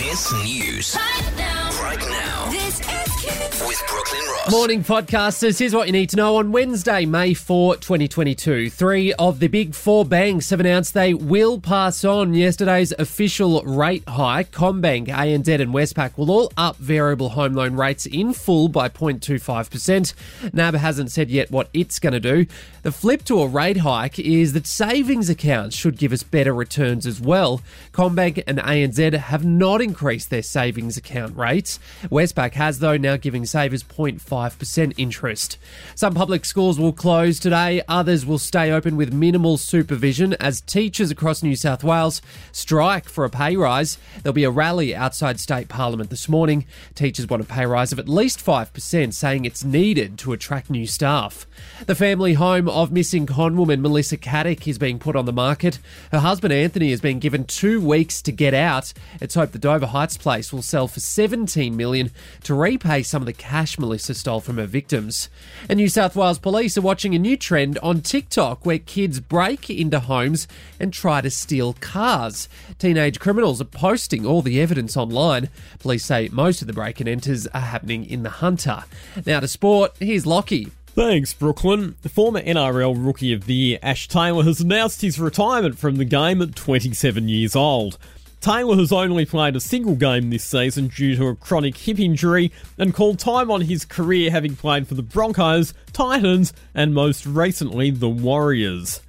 [0.00, 0.96] KIIS News.
[0.96, 1.70] Right now.
[1.82, 2.48] Right now.
[2.50, 3.68] This is KIIS.
[3.68, 3.82] With
[4.18, 4.50] Ross.
[4.50, 5.58] Morning, podcasters.
[5.58, 8.70] Here's what you need to know on Wednesday, May 4, 2022.
[8.70, 14.02] Three of the big four banks have announced they will pass on yesterday's official rate
[14.08, 14.50] hike.
[14.50, 20.14] CommBank, ANZ, and Westpac will all up variable home loan rates in full by 0.25%.
[20.52, 22.46] NAB hasn't said yet what it's going to do.
[22.82, 27.06] The flip to a rate hike is that savings accounts should give us better returns
[27.06, 27.60] as well.
[27.92, 31.78] CommBank and ANZ have not increased their savings account rates.
[32.04, 35.58] Westpac has, though, now giving savers 0.5% interest.
[35.94, 41.10] Some public schools will close today, others will stay open with minimal supervision as teachers
[41.10, 43.98] across New South Wales strike for a pay rise.
[44.22, 46.66] There'll be a rally outside State Parliament this morning.
[46.94, 50.86] Teachers want a pay rise of at least 5%, saying it's needed to attract new
[50.86, 51.46] staff.
[51.86, 55.78] The family home of missing con woman Melissa Caddick is being put on the market.
[56.12, 58.92] Her husband Anthony has been given two weeks to get out.
[59.20, 62.10] It's hoped the Dover Heights place will sell for 17 million
[62.44, 65.28] to repay some of the cash Melissa stole from her victims.
[65.68, 69.68] And New South Wales police are watching a new trend on TikTok where kids break
[69.70, 70.46] into homes
[70.78, 72.48] and try to steal cars.
[72.78, 75.48] Teenage criminals are posting all the evidence online.
[75.78, 78.84] Police say most of the break and enters are happening in the Hunter.
[79.26, 80.72] Now to sport, here's Lockie.
[80.92, 81.94] Thanks, Brooklyn.
[82.02, 86.04] The former NRL Rookie of the Year, Ash Taylor, has announced his retirement from the
[86.04, 87.96] game at 27 years old.
[88.40, 92.50] Taylor has only played a single game this season due to a chronic hip injury
[92.78, 97.90] and called time on his career having played for the Broncos, Titans, and most recently
[97.90, 99.02] the Warriors.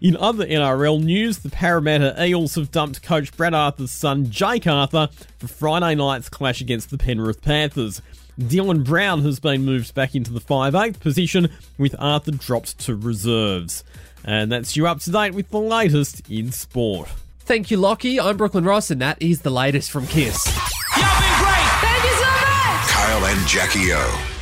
[0.00, 5.08] In other NRL news, the Parramatta Eels have dumped coach Brad Arthur's son Jake Arthur
[5.38, 8.00] for Friday night's clash against the Penrith Panthers.
[8.38, 13.82] Dylan Brown has been moved back into the 5'8 position with Arthur dropped to reserves.
[14.24, 17.08] And that's you up to date with the latest in sport.
[17.50, 18.20] Thank you, Lockie.
[18.20, 20.46] I'm Brooklyn Ross, and that is the latest from KIIS.
[20.96, 21.66] Y'all been great.
[21.82, 22.86] Thank you so much.
[22.86, 24.39] Kyle and Jackie O.